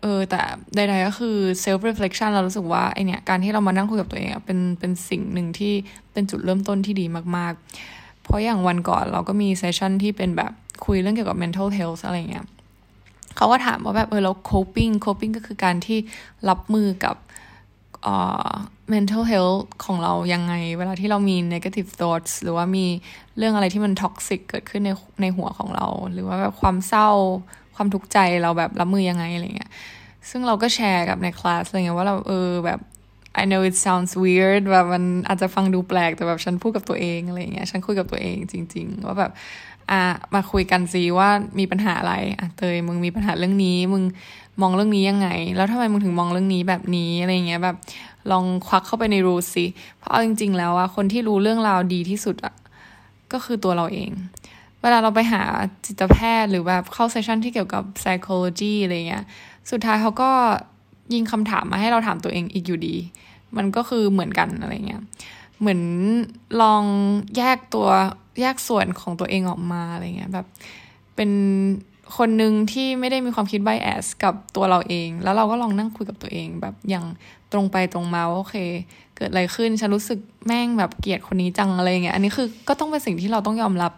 [0.02, 0.42] เออแต่
[0.76, 5.74] ใดๆก็คือ self reflection เรารู้สึกว่าไอเนี่ยการที่เรามานั่งคุยกับตัวเองเป็นเป็นสิ่งหนึ่งที่
[6.14, 7.06] เป็นจุดเริ่มต้นที่ดี
[7.38, 10.52] มากๆ เพราะอย่างวันก่อนเราก็มีเซสชั่นที่เป็นแบบ
[10.86, 12.46] คุยเรื่องเกี่ยวกับ mental health อะไรเงี้ย
[13.36, 16.00] เขาก็ถามว่าแบบเออเรา coping coping ก็คือการที่
[16.50, 17.16] รับมือกับ
[18.94, 22.86] mental health ของเรายังไง เวลาที่เรามี negative thoughts หรือว่ามี
[23.38, 24.90] เรื่องอะไรที่มัน toxic เกิดขึ้นใน
[25.22, 27.10] ในหัวของเรา หรือว่าแบบความเศร้า
[27.76, 29.72] ความทุกข์ใจเราแบบรับมือยังไงอะไรเงี้ย
[30.30, 32.80] ซึ่งเราก็แชร์กับในคลาสอะไรเงี้ยว่าเราเออแบบ
[33.40, 39.32] I know it sounds weird แบบมันอาจจะฟังดูแปลกแต่แบบฉันพูดกับตัวเองอะไรเงี้ยฉันคุยกับตัวเองจริง ๆ ว่าแบบ
[39.92, 40.02] อะ
[40.34, 44.04] มาคุยกันซิว่ามีปัญหาอะไรอะเตยมึงมีปัญหาเรื่องนี้ มึง
[44.62, 47.76] มองเรื่องนี้ยังไง แล้วทำไมมึงถึงมองเรื่องนี้แบบนี้อะไรเงี้ยแบบ
[48.32, 49.66] ลองควักเข้าไปในรูสิ
[49.98, 52.54] เพราะเอาจริง ๆ แล้วอะคนที่รู้เรื่องราวดีที่สุดอะ
[53.34, 54.12] ก็คือตัวเราเอง
[54.82, 55.44] เวลาเราไปหา
[55.86, 59.24] จิตแพทย์หรือแบบเข้าเซสชันที่เกี่ยวกับ psychology อะไรเงี้ย
[59.72, 60.32] สุดท้ายเขาก็
[61.14, 62.96] ยิงคำถามมาให้เราถามตัวเองอีกอยู่ดี
[63.58, 65.02] มันก็คือเหมือนกันอะไรเงี้ย
[65.60, 65.82] เหมือน
[66.62, 66.84] ลอง
[67.38, 67.88] แยกตัว
[68.42, 70.46] แยกส่วนของตัวเองออกมาอะไรเงี้ยแบบ
[71.16, 71.32] เป็น
[72.18, 77.06] คนหนึ่งที่ไม่ได้มีความคิดไบแอสกับตัวเราเอง แล้วเราก็ลองนั่งคุยกับตัวเอง แบบอย่าง
[77.52, 78.58] ตรงไปตรงมาว่าโอเค
[79.16, 83.92] เกิดอะไรขึ้นฉันรู้สึกแม่งแบบเกลียดคนนี้จังอะไรเงี้ยอันนี้คือก็ต้องเป็นสิ่งที่เราต้องยอมรับ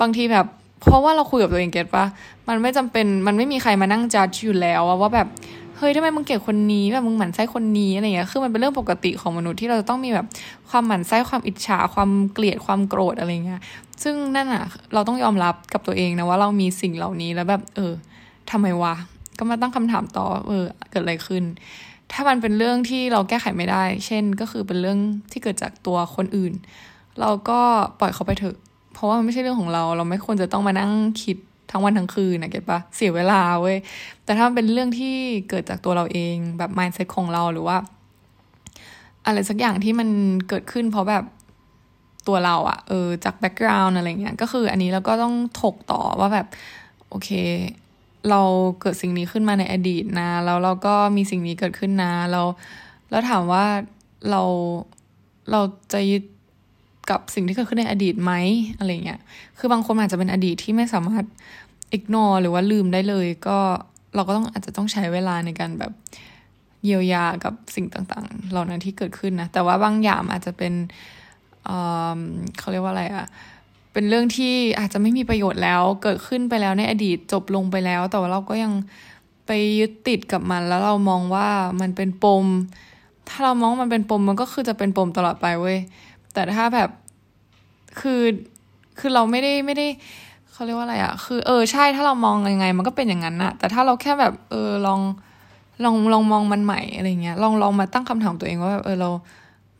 [0.00, 0.46] บางทีแบบ
[0.82, 2.04] เพราะว่าเราคุยกับตัวเองเก็ตปะ
[2.48, 5.28] มันไม่จำเป็นมันไม่มีใครมานั่งจัดอยู่แล้วว่าแบบ
[5.82, 10.26] เฮ้ยทำไมมึงเกลียดคนนี้แบบมึงหมั่นไส้คนนี้อะไรเงี้ยคือมันเป็นเรื่องปกติของมนุษย์ที่เราจะต้องมีแบบ
[10.70, 13.60] ความหมั่นไส้ความอิจฉาความเกลียดความโกรธอะไรเงี้ย
[14.02, 14.64] ซึ่งนั่นอะ
[14.94, 17.92] เราต้องยอมรับกับตัวเองนะว่าเรามีสิ่งเหล่านี้แล้วแบบ เออ
[18.50, 18.94] ทำไมวะ
[19.38, 21.44] ก็มาตั้งคำถามต่อเออเกิดอะไรขึ้น
[22.12, 24.98] ถ้ามันเป็นเรื่องที่เราแก้ไขไม่ได้ เช่นก็คือเป็นเรื่อง
[25.32, 26.52] ที่เกิดจากตัวคนอื่น
[27.20, 27.60] เราก็
[28.00, 28.56] ปล่อยเขาไปเถอะ
[28.92, 31.36] เพราะว่ามันไม่ใช่เรื่องของเรา เราไม่ควรจะต้องมานั่งคิด
[31.70, 33.76] ทั้งวันทั้งคืนนะเก็ตปะเสียเวลาเว้ย
[34.24, 35.14] แต่ถ้ามันเป็นเรื่องที่
[35.48, 37.76] เกิดจากตัวเราเองแบบ mindset ของเราหรือว่า
[39.26, 40.08] อะไรสักอย่างที่มัน
[40.48, 41.24] เกิดขึ้นเพราะแบบ
[42.28, 46.46] ตัวเราอะเออจาก background อะไรเงี้ยก็คืออันนี้เราก็ต้องถกต่อว่าแบบ
[47.08, 47.30] โอเค
[48.30, 48.42] เรา
[48.80, 52.42] เกิดสิ่งนี้ขึ้นมาในอดีตนะ แล้วเราก็มีสิ่งนี้เกิดขึ้นนะเรา
[53.10, 53.64] แล้วถามว่า
[54.30, 54.42] เรา
[55.50, 55.60] เรา
[55.92, 56.22] จะยึด
[57.10, 58.32] กับสิ่งที่เกิดขึ้นในอดีตไหม
[58.78, 59.20] อะไรเงี้ย
[59.58, 61.24] คือบางคนอาจจะเป็นอดีตที่ไม่สามารถ
[61.96, 63.58] ignore หรือว่าลืมได้เลย ก็
[64.14, 65.92] เราก็ต้องอาจจะต้องใช้เวลาในการแบบ
[66.84, 70.72] เยียวยากับสิ่งต่างๆ เหล่านั้นที่เกิดขึ้นนะ แต่ว่าบางอย่างอาจจะเป็น
[72.58, 73.26] เขาเรียกว่าอะไรอะ
[73.92, 78.72] เป็นเรื่องที่อาจจะไม่มีประโยชน์แล้ว เกิดขึ้นไปแล้วในอดีตจบลงไปแล้ว แต่ว่าเราก็ยัง
[79.46, 81.48] ไปยึดติดกับมัน แล้วเรามองว่า
[81.80, 82.46] มันเป็นปม
[83.28, 85.78] ถ้าเรามองมันเป็นปมมันก็คือจะเป็นปมตลอดไปเว้ย
[86.34, 86.90] แต่ถ้าแบบ
[88.00, 88.22] คือ
[88.98, 89.86] คือเราไม่ได้ไม่ได้
[90.52, 95.00] เขาเรียกว่าอะไรอะคือเออใช่ถ้าเรามองยังไง มันก็เป็นอย่างนั้นอะแต่ถ้าเราแค่แบบเออลอง
[95.84, 99.10] ลองลองมองมันใหม่อะไรเงี้ยลองลองมาตั้งคำถามตัวเองว่าแบบเออเรา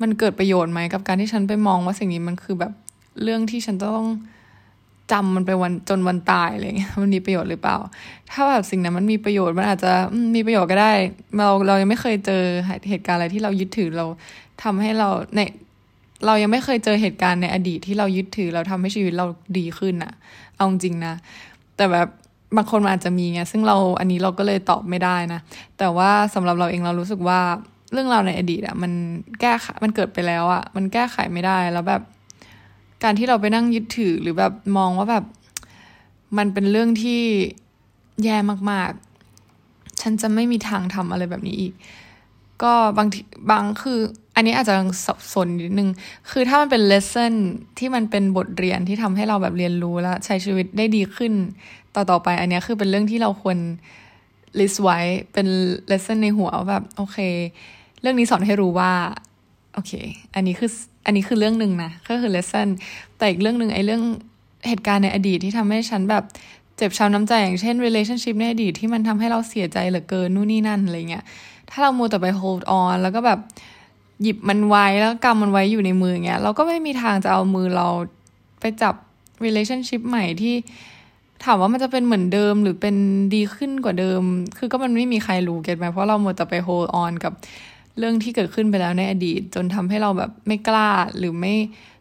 [0.02, 2.72] มันเกิดประโยชน์ไหมกับการที่ฉันไปมองว่าสิ่งนี้มันคือแบบ
[3.22, 4.04] เรื่องที่ฉันต้อง
[5.12, 7.76] จำมันไปวันจนวันตายอะไรเงี้ยมันมีประโยชน์หรือเปล่า
[8.30, 9.92] ถ้าแบบสิ่งนั้นมันมีประโยชน์มันอาจจะ
[10.34, 10.92] มีประโยชน์ก็ได้
[11.36, 12.42] เราเรายังไม่เคยเจอ
[12.88, 14.06] เหตุการณ์อะไรที่เรายึดถือเรา
[14.62, 15.40] ทำให้เราใน
[16.26, 19.26] เรายังไม่เคยเจอเหตุการณ์ในอดีตที่เรายึดถือเราทำให้ชีวิตเรา
[19.58, 20.12] ดีขึ้นอะ
[20.56, 21.14] เอาจริงนะ
[21.76, 22.08] แต่แบบ
[22.56, 25.40] บางคนอาจจะมีไงซึ่งเราอันนี้เราก็เลยตอบไม่ได้นะ
[25.78, 27.40] แต่ว่าสำหรับเราเองเรารู้สึกว่า
[27.92, 28.92] เรื่องราวในอดีตอะมัน
[29.40, 29.52] แก้
[29.82, 32.02] มันเกิดไปแล้วอะมันแก้ไขไม่ได้แล้วแบบ
[33.02, 35.24] การที่เราไปนั่งยึดถือหรือแบบมองว่าแบบ
[36.38, 37.22] มันเป็นเรื่องที่
[38.24, 38.36] แย่
[38.70, 41.72] มากๆ ฉันจะไม่มีทางทำอะไรแบบนี้อีก
[42.62, 43.08] ก็บาง
[43.50, 44.00] บางคือ
[44.40, 44.76] อันนี้อาจจะ
[45.06, 45.90] สับสนนิดนึง
[46.30, 47.34] คือถ้ามันเป็นเลสเซ่น
[47.78, 51.32] ที่มันเป็นบทเรียนที่ทำให้เราแบบเรียนรู้แล้วใช้ชีวิตได้ดีขึ้น
[51.94, 53.58] ต่อต่อไป อันนี้คือเป็นเรื่องที่เราควร
[54.60, 54.98] list ไว้
[55.32, 55.46] เป็น
[55.88, 57.18] lesson ในหัวแบบโอเค
[58.00, 58.92] เรื่องนี้สอนให้รู้ว่า
[59.74, 59.92] โอเค
[60.34, 60.70] อันนี้คือ
[61.06, 62.68] อันนี้คือเรื่องหนึ่งนะ ก็คือ lesson
[63.16, 64.02] แต่อีกเรื่องหนึ่งไอ้เรื่อง
[64.68, 66.24] เหตุการณ์ในอดีตที่ทำให้ฉันแบบ
[66.76, 71.24] เจ็บช้ำน้ำใจอย่างเช่น relationship ในอดีตที่มันทำให้เราเสียใจเหลือเกินนู่นนี่นั่นอะไรเงี้ย
[71.70, 73.38] ถ้าเรามัวแต่ไป hold on แล้วก็แบบ
[74.22, 77.88] หยิบมันไว้แล้วกำมันไว้อยู่ในมือเงี้ยเราก็ไม่มีทางจะเอามือเรา
[78.60, 78.94] ไปจับ
[79.44, 80.54] relationship ใหม่ที่
[81.44, 82.96] ถามว่ามันจะเป็นเหมือนเดิมหรือเป็น
[83.34, 84.22] ดีขึ้นกว่าเดิม
[84.58, 87.32] คือก็มันไม่มีใครรู้เก็ตไหมเพราะเราหมดแต่ไป hold on กับ
[87.98, 91.54] เรื่องที่เกิดขึ้นไปแล้วในอดีต จนทำให้เราแบบไม่กล้าหรือไม่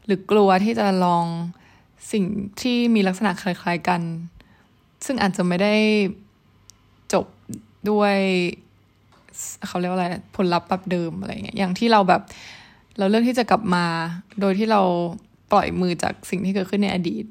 [0.06, 1.26] หรือกลัวที่จะลอง
[2.12, 2.26] สิ่ง
[2.62, 4.02] ที่มีลักษณะคล้าย ๆกัน
[5.06, 5.76] ซึ่งอาจจะไม่ได้
[7.14, 7.26] จบ
[7.90, 8.16] ด้วย
[9.68, 12.22] เขาเรียกว่าอะไรผลลัพธ์แบบเดิมอะไรเงี้ยอย่างที่เราแบบ
[12.98, 13.86] เราเลือกที่จะกลับมา
[14.42, 14.82] โดยที่เรา
[15.52, 17.26] ปล่อยมือจากสิ่งที่เกิดขึ้นในอดีต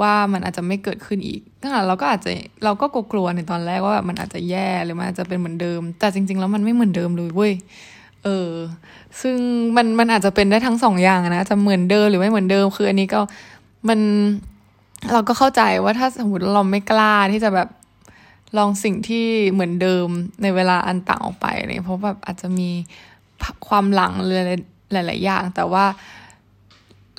[0.00, 2.30] ว่ามันอาจจะไม่เกิดขึ้นอีกถ้าเราก็อาจจะ
[2.64, 7.52] เราก็กลัวในตอนแรกว่าแบบมันอาจจะแย่หรือมันอาจจะเป็นเหมือนเดิม แต่จริง ๆ แล้วมันไม่เหมือนเดิมเลยเว้ย
[8.24, 8.50] เออ
[9.20, 9.36] ซึ่ง
[9.76, 13.20] มันมันอาจจะเป็นได้ทั้งสองอย่างนะจะเหมือนเดิมหรือไม่เหมือนเดิมคืออันนี้ก็
[13.88, 14.00] มัน
[15.12, 17.68] เราก็เข้าใจว่าถ้าสมมติเราไม่กล้าที่จะแบบ
[18.56, 20.06] ลองสิ่งที่เหมือนเดิม
[20.42, 22.70] ในเวลาอันต่างออกไปเนี่ยเพราะแบบอาจจะมี
[23.68, 24.42] ความหลังเลย
[24.92, 25.84] หลายๆอย่าง แต่ว่า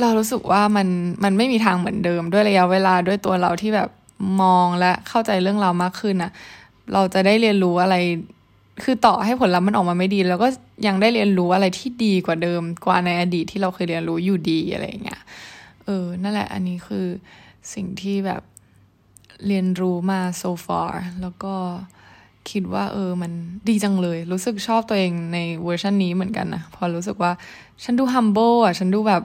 [0.02, 0.88] เรารู้สึกว่ามัน
[1.24, 3.90] มันไม่มีทางเหมือนเดิม ด้วยระยะเวลาด้วยตัวเราที่แบบ
[4.42, 6.32] มองและเข้าใจเรื่องเรามากขึ้นอะ
[6.94, 7.96] เราจะได้เรียนรู้อะไร
[8.84, 10.48] คือต่อให้ผลลัพธ์มันออกมาไม่ดีแล้วก็
[10.88, 15.22] ยังได้เรียนรู้อะไรที่ดีกว่าเดิมกว่าในอดีตที่เราเคยเรียนรู้อยู่ดีอะไรอย่างเงี้ย
[15.86, 17.06] เออนั่นแหละ อันนี้คือ
[17.74, 18.42] สิ่งที่แบบ
[19.48, 21.54] เรียนรู้มา so far แล้วก็
[22.50, 23.32] คิดว่าเออมัน
[23.70, 27.32] ดีจังเลย รู้สึกชอบตัวเองในเวอร์ชันนี้เหมือนกันนะพอรู้สึกว่า
[27.84, 29.24] ฉันดู humble อะ ฉันดูแบบ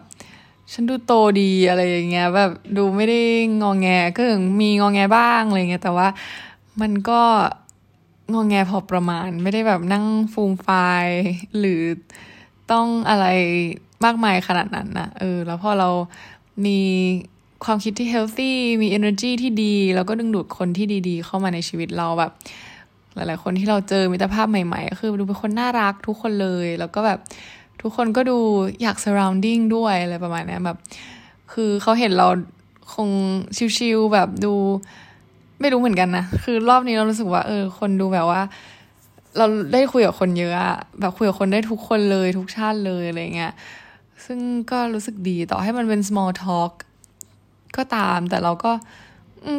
[0.72, 3.20] ฉันดูโตดีอะไรอย่างเงี้ยแบบดูไม่ได้
[3.62, 6.09] งองแงก็ถึงมีงองแงบ้างอะไรเงี้ยแต่ว่า
[6.81, 7.20] มันก็
[8.33, 10.68] งองแงพอประมาณ ไม่ได้แบบนั่งฟูมไฟ
[11.59, 11.81] หรือ
[12.70, 13.27] ต้องอะไร
[14.05, 15.88] มากมายขนาดนั้นนะเออ แล้วพอเรา
[16.64, 16.79] มี
[17.64, 22.33] ความคิดที่เฮลตี้มี energy ที่ดี แล้วก็ดึงดูดคนที่ดีๆ เข้ามาในชีวิตเราแบบ
[23.14, 27.18] หลาย ๆ คนที่เราเจอมิตรภาพใหม่ๆ ก็คือดูเป็นคนน่ารักทุกคนเลย แล้วก็แบบ
[27.83, 28.38] ทุกคนก็ดู
[28.83, 30.79] อยาก surrounding ด้วยอะไรประมาณนี้แบบ
[31.53, 32.27] คือเขาเห็นเรา
[32.94, 33.09] คง
[33.77, 34.55] ชิวๆแบบดู
[35.61, 38.40] ไม่รู้เหมือนกันนะ คือรอบนี้เรารู้สึกว่า เออ คนดูแบบว่า
[39.37, 40.55] เราได้คุยกับคนเยอะ
[41.00, 43.53] แบบคุยกับคนได้ทุกคนเลยทุกชาติเลยอะไรเงี้ย
[44.24, 44.38] ซึ่ง
[44.70, 46.72] ก็รู้สึกดีต่อให้มันเป็น small talk
[47.76, 48.72] ก็ตาม แต่เราก็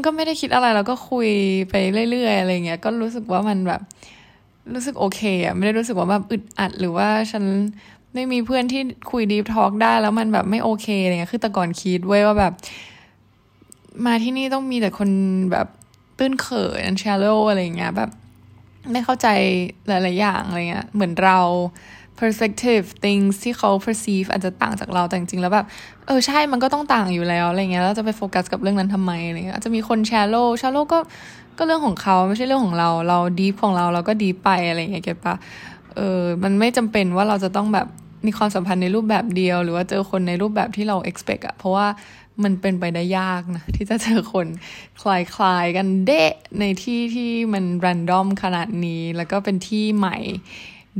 [0.05, 1.29] ก็ไม่ได้คิดอะไรเราก็คุย
[1.69, 1.73] ไป
[2.11, 3.81] เรื่อยๆอะไรเงี้ย ก็รู้สึกว่ามันแบบ
[4.73, 7.43] รู้สึกโอเคอะไม่ได้รู้สึกว่าแบบอึดอัดหรือว่าฉัน
[8.13, 12.53] ไม่มีเพื่อนที่คุยดีฟทอล์กได้แล้วมันแบบไม่โอเคอะไรเงี้ย คือแต่ก่อนคิดไว้ว่าแบบ
[14.05, 15.09] มาที่นี่ต้องมีแต่คน
[15.51, 15.67] แบบ
[16.17, 18.09] ตื้นเขิน shallow อะไรเงี้ยแบบ
[18.91, 19.27] ไม่เข้าใจ
[19.87, 21.39] หลายๆอย่างอะไรเงี้ย เหมือนเรา
[22.19, 25.65] perspective things ที่เขา perceive อาจจะต่างจากเราแต่จริงๆแล้วแบบ
[26.07, 30.99] เออ ใช่มันก็ต้องต่างอยู่แล้วอะไรเงี้ยแล้วจะไปโฟกัสกับเรื่องนั้นทำไมอะไรเงี้ยจะมีคน shallow shallow ก็
[31.57, 35.35] ก็เรื่องของเขาไม่ใช่เรื่องของเรา เรา deep ของเราเราก็ deep ไปอะไรเงี้ยเก็ตปะ
[35.95, 37.87] เออมันไม่จำเป็นว่าเราจะต้องแบบ
[38.25, 41.87] มีความสัมพันธ์ในรูปแบบเดียว หรือว่าเจอคนในรูปแบบที่เรา expect อะเพราะว่า
[42.43, 44.47] มันเป็นไปได้ยากนะ ที่จะเจอคน
[45.01, 50.17] คลายๆกันเดะในที่ที่มัน random ขนาดนี้ แล้วก็เป็นที่ใหม่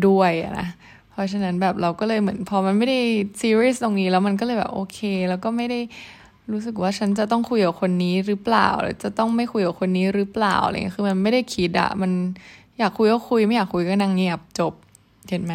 [0.07, 0.67] ด้วยนะ
[1.15, 2.99] เพราะฉะนั้นแบบเราก็เลยเหมือนพอมันไม่ได้
[3.41, 4.99] ซีรีส์ตรงนี้แล้วมันก็เลยแบบโอเค
[5.29, 5.79] แล้วก็ไม่ได้
[6.51, 12.11] รู้สึกว่าฉันจะต้องคุยกับคนนี้หรือเปล่าหรือจะต้องไม่คุยกับคนนี้หรือเปล่าอะไรเงี้ยคือมันไม่ได้คิดอะมัน
[12.79, 14.73] อยากคุยก็คุยไม่อยากคุยก็นั่งเงียบจบ
[15.29, 15.53] เห็นไหม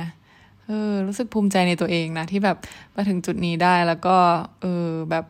[0.64, 2.56] เออรู้สึกภูมิใจในตัวเองนะที่แบบ
[2.94, 4.16] มาถึงจุดนี้ได้แล้วก็
[4.60, 5.24] เออแบบ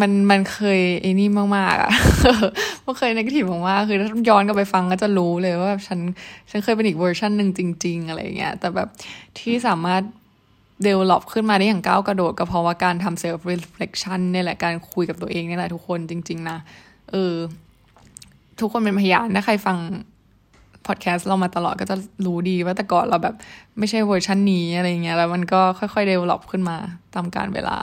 [0.00, 1.90] มันมันเคยไอ้นี่มากๆอะ
[2.84, 5.98] มันเคย negative มากๆคือถ้าย้อนกลับไปฟังก็จะรู้เลยว่าแบบฉัน
[6.50, 8.88] ฉันเคยเป็นอีกเวอร์ชันหนึ่งจริง ๆ อะไรเงี้ยแต่แบบ
[9.38, 10.02] ที่สามารถ
[10.82, 16.58] develop ขึ้นมาได้อย่างก้าวกระโดดก็เพราะว่าการทำ self reflection นี่แหละการคุยกับตัวเองนี่แหละทุกคนจริง ๆ นะ
[17.10, 17.34] เออ
[18.60, 19.76] ทุกคนเป็นพยานถ้าใครฟัง
[20.86, 23.34] พอดแคสต์เรามาตลอดก็จะรู้ดีว่าแต่ก่อนเราแบบ
[23.78, 26.76] ไม่ใช่เวอร์ชันนี้อะไรเงี้ยแล้วมันก็ค่อยๆเดเวล็อปขึ้นมา
[27.14, 27.76] ตามการเวลา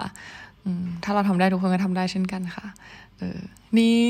[1.03, 2.65] ถ้าเราทำได้ทุกคนก็ทำได้เช่นกันค่ะ
[3.17, 3.39] เออ
[3.77, 4.01] นี่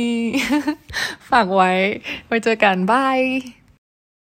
[1.29, 1.71] ฝากไว้
[2.27, 3.19] ไว้เจอกันบาย